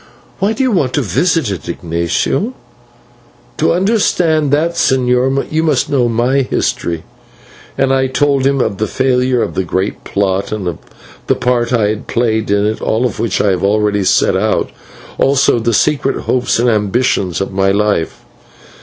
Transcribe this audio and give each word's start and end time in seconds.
"Why 0.39 0.53
do 0.53 0.63
you 0.63 0.71
want 0.71 0.93
to 0.95 1.03
visit 1.03 1.51
it, 1.51 1.69
Ignatio?" 1.69 2.55
"To 3.57 3.71
understand 3.71 4.49
that, 4.51 4.71
señor, 4.73 5.45
you 5.51 5.61
must 5.61 5.91
know 5.91 6.09
my 6.09 6.37
history." 6.41 7.03
And 7.77 7.93
I 7.93 8.07
told 8.07 8.47
him 8.47 8.61
of 8.61 8.79
the 8.79 8.87
failure 8.87 9.43
of 9.43 9.53
the 9.53 9.63
great 9.63 10.03
plot 10.03 10.51
and 10.51 10.79
the 11.27 11.35
part 11.35 11.69
that 11.69 11.79
I 11.79 11.89
had 11.89 12.07
played 12.07 12.49
in 12.49 12.65
it, 12.65 12.81
all 12.81 13.05
of 13.05 13.19
which 13.19 13.39
I 13.39 13.51
have 13.51 13.63
already 13.63 14.03
set 14.03 14.35
out, 14.35 14.71
also 15.19 15.57
of 15.57 15.65
the 15.65 15.71
secret 15.73 16.21
hopes 16.21 16.57
and 16.57 16.67
ambitions 16.67 17.39
of 17.39 17.51
my 17.51 17.69
life. 17.71 18.25